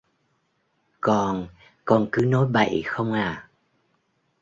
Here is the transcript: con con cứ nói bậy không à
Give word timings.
con 1.01 1.47
con 1.85 2.09
cứ 2.11 2.25
nói 2.25 2.47
bậy 2.47 2.81
không 2.85 3.13
à 3.13 3.49